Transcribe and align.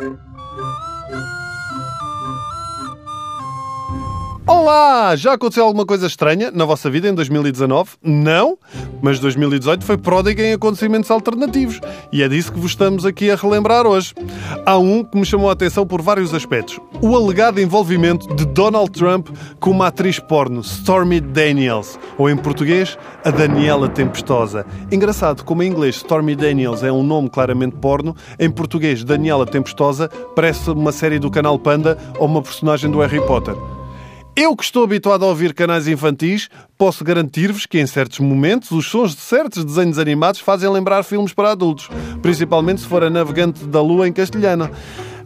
Thank 0.00 0.20
you. 0.20 0.29
Olá! 4.50 5.14
Já 5.14 5.34
aconteceu 5.34 5.64
alguma 5.64 5.86
coisa 5.86 6.08
estranha 6.08 6.50
na 6.50 6.64
vossa 6.64 6.90
vida 6.90 7.08
em 7.08 7.14
2019? 7.14 7.90
Não? 8.02 8.58
Mas 9.00 9.20
2018 9.20 9.84
foi 9.84 9.96
pródigo 9.96 10.40
em 10.40 10.52
acontecimentos 10.54 11.08
alternativos 11.08 11.80
e 12.10 12.20
é 12.20 12.28
disso 12.28 12.52
que 12.52 12.58
vos 12.58 12.72
estamos 12.72 13.06
aqui 13.06 13.30
a 13.30 13.36
relembrar 13.36 13.86
hoje. 13.86 14.12
Há 14.66 14.76
um 14.76 15.04
que 15.04 15.16
me 15.16 15.24
chamou 15.24 15.50
a 15.50 15.52
atenção 15.52 15.86
por 15.86 16.02
vários 16.02 16.34
aspectos. 16.34 16.80
O 17.00 17.14
alegado 17.14 17.60
envolvimento 17.60 18.34
de 18.34 18.44
Donald 18.44 18.90
Trump 18.90 19.28
com 19.60 19.70
uma 19.70 19.86
atriz 19.86 20.18
porno, 20.18 20.62
Stormy 20.62 21.20
Daniels, 21.20 21.96
ou 22.18 22.28
em 22.28 22.36
português, 22.36 22.98
a 23.24 23.30
Daniela 23.30 23.88
Tempestosa. 23.88 24.66
Engraçado, 24.90 25.44
como 25.44 25.62
em 25.62 25.68
inglês 25.68 25.94
Stormy 25.98 26.34
Daniels 26.34 26.82
é 26.82 26.90
um 26.90 27.04
nome 27.04 27.30
claramente 27.30 27.76
porno, 27.76 28.16
em 28.36 28.50
português 28.50 29.04
Daniela 29.04 29.46
Tempestosa 29.46 30.10
parece 30.34 30.70
uma 30.70 30.90
série 30.90 31.20
do 31.20 31.30
canal 31.30 31.56
Panda 31.56 31.96
ou 32.18 32.26
uma 32.26 32.42
personagem 32.42 32.90
do 32.90 32.98
Harry 32.98 33.24
Potter. 33.24 33.54
Eu 34.42 34.56
que 34.56 34.64
estou 34.64 34.84
habituado 34.84 35.22
a 35.22 35.28
ouvir 35.28 35.52
canais 35.52 35.86
infantis, 35.86 36.48
posso 36.78 37.04
garantir-vos 37.04 37.66
que 37.66 37.78
em 37.78 37.86
certos 37.86 38.20
momentos 38.20 38.70
os 38.70 38.86
sons 38.86 39.14
de 39.14 39.20
certos 39.20 39.66
desenhos 39.66 39.98
animados 39.98 40.40
fazem 40.40 40.66
lembrar 40.70 41.02
filmes 41.02 41.34
para 41.34 41.50
adultos, 41.50 41.90
principalmente 42.22 42.80
se 42.80 42.86
for 42.86 43.04
a 43.04 43.10
Navegante 43.10 43.66
da 43.66 43.82
Lua 43.82 44.08
em 44.08 44.12
castelhano. 44.14 44.70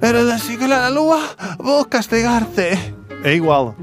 Era 0.00 0.24
da 0.24 0.36
da 0.36 0.88
Lua, 0.88 1.22
vou 1.60 1.84
castigar-te. 1.84 2.76
É 3.22 3.32
igual. 3.32 3.76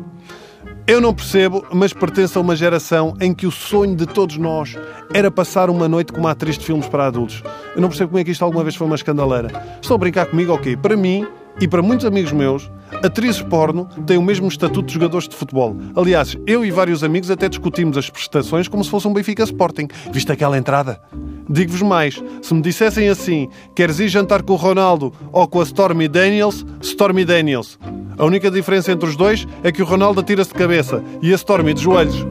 Eu 0.85 0.99
não 0.99 1.13
percebo, 1.13 1.65
mas 1.71 1.93
pertenço 1.93 2.37
a 2.37 2.41
uma 2.41 2.53
geração 2.53 3.15
em 3.21 3.33
que 3.33 3.47
o 3.47 3.51
sonho 3.51 3.95
de 3.95 4.05
todos 4.05 4.35
nós 4.35 4.77
era 5.13 5.31
passar 5.31 5.69
uma 5.69 5.87
noite 5.87 6.11
com 6.11 6.19
uma 6.19 6.31
atriz 6.31 6.57
de 6.57 6.65
filmes 6.65 6.89
para 6.89 7.07
adultos. 7.07 7.41
Eu 7.73 7.81
não 7.81 7.87
percebo 7.87 8.09
como 8.09 8.19
é 8.19 8.25
que 8.25 8.31
isto 8.31 8.43
alguma 8.43 8.63
vez 8.63 8.75
foi 8.75 8.85
uma 8.85 8.97
escandaleira. 8.97 9.47
Estão 9.81 9.95
a 9.95 9.97
brincar 9.97 10.25
comigo? 10.25 10.51
Ok. 10.51 10.75
Para 10.75 10.97
mim, 10.97 11.25
e 11.59 11.67
para 11.67 11.81
muitos 11.81 12.05
amigos 12.05 12.31
meus, 12.31 12.71
atrizes 13.03 13.41
porno 13.41 13.87
têm 14.05 14.17
o 14.17 14.21
mesmo 14.21 14.47
estatuto 14.47 14.87
de 14.87 14.93
jogadores 14.93 15.27
de 15.27 15.35
futebol. 15.35 15.75
Aliás, 15.95 16.37
eu 16.45 16.65
e 16.65 16.71
vários 16.71 17.03
amigos 17.03 17.31
até 17.31 17.47
discutimos 17.47 17.97
as 17.97 18.09
prestações 18.09 18.67
como 18.67 18.83
se 18.83 18.89
fosse 18.89 19.07
um 19.07 19.13
Benfica 19.13 19.43
Sporting. 19.43 19.87
Viste 20.11 20.31
aquela 20.31 20.57
entrada? 20.57 21.01
Digo-vos 21.49 21.81
mais, 21.81 22.21
se 22.41 22.53
me 22.53 22.61
dissessem 22.61 23.09
assim, 23.09 23.49
queres 23.75 23.99
ir 23.99 24.07
jantar 24.07 24.41
com 24.41 24.53
o 24.53 24.57
Ronaldo 24.57 25.13
ou 25.31 25.47
com 25.47 25.59
a 25.59 25.63
Stormy 25.63 26.07
Daniels, 26.07 26.65
Stormy 26.81 27.25
Daniels. 27.25 27.77
A 28.17 28.25
única 28.25 28.51
diferença 28.51 28.91
entre 28.91 29.09
os 29.09 29.15
dois 29.15 29.47
é 29.63 29.71
que 29.71 29.81
o 29.81 29.85
Ronaldo 29.85 30.19
atira-se 30.19 30.51
de 30.51 30.55
cabeça 30.55 31.03
e 31.21 31.31
a 31.31 31.35
Stormy 31.35 31.73
de 31.73 31.81
joelhos. 31.81 32.25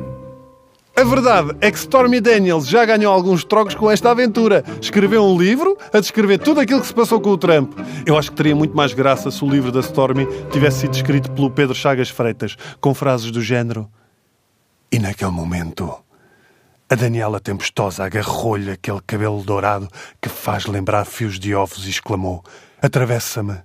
A 1.01 1.05
verdade 1.05 1.57
é 1.63 1.71
que 1.71 1.79
Stormy 1.79 2.21
Daniels 2.21 2.69
já 2.69 2.85
ganhou 2.85 3.11
alguns 3.11 3.43
trocos 3.43 3.75
com 3.75 3.91
esta 3.91 4.11
aventura. 4.11 4.63
Escreveu 4.83 5.25
um 5.25 5.39
livro 5.41 5.75
a 5.95 5.99
descrever 5.99 6.37
tudo 6.37 6.61
aquilo 6.61 6.83
que 6.83 6.89
se 6.89 6.93
passou 6.93 7.19
com 7.19 7.31
o 7.31 7.39
Trump. 7.39 7.73
Eu 8.05 8.19
acho 8.19 8.31
que 8.31 8.37
teria 8.37 8.55
muito 8.55 8.77
mais 8.77 8.93
graça 8.93 9.31
se 9.31 9.43
o 9.43 9.49
livro 9.49 9.73
da 9.73 9.81
Stormy 9.81 10.29
tivesse 10.53 10.81
sido 10.81 10.95
escrito 10.95 11.31
pelo 11.31 11.51
Pedro 11.51 11.75
Chagas 11.75 12.11
Freitas, 12.11 12.55
com 12.83 12.93
frases 12.93 13.31
do 13.31 13.41
género. 13.41 13.89
E 14.93 14.99
naquele 14.99 15.31
momento, 15.31 15.91
a 16.87 16.95
Daniela 16.95 17.41
Tempestosa 17.41 18.05
agarrou-lhe 18.05 18.71
aquele 18.71 19.01
cabelo 19.07 19.43
dourado 19.43 19.89
que 20.21 20.29
faz 20.29 20.67
lembrar 20.67 21.07
fios 21.07 21.39
de 21.39 21.55
ovos 21.55 21.87
e 21.87 21.91
exclamou: 21.91 22.45
Atravessa-me, 22.83 23.57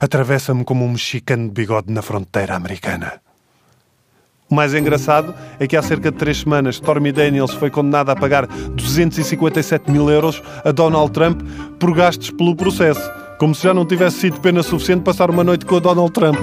atravessa-me 0.00 0.62
como 0.62 0.84
um 0.84 0.92
mexicano 0.92 1.48
de 1.48 1.50
bigode 1.50 1.92
na 1.92 2.02
fronteira 2.02 2.54
americana. 2.54 3.20
O 4.50 4.54
mais 4.54 4.74
engraçado 4.74 5.34
é 5.60 5.66
que 5.66 5.76
há 5.76 5.82
cerca 5.82 6.10
de 6.10 6.16
três 6.16 6.38
semanas 6.38 6.76
Stormy 6.76 7.12
Daniels 7.12 7.52
foi 7.52 7.68
condenada 7.68 8.12
a 8.12 8.16
pagar 8.16 8.46
257 8.46 9.90
mil 9.90 10.08
euros 10.08 10.42
a 10.64 10.72
Donald 10.72 11.12
Trump 11.12 11.42
por 11.78 11.94
gastos 11.94 12.30
pelo 12.30 12.56
processo, 12.56 13.10
como 13.38 13.54
se 13.54 13.64
já 13.64 13.74
não 13.74 13.84
tivesse 13.84 14.20
sido 14.20 14.40
pena 14.40 14.62
suficiente 14.62 15.02
passar 15.02 15.30
uma 15.30 15.44
noite 15.44 15.66
com 15.66 15.74
o 15.74 15.80
Donald 15.80 16.12
Trump. 16.12 16.38